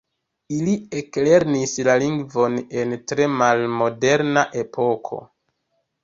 [0.59, 5.21] Ili eklernis la lingvon en tre malmoderna epoko.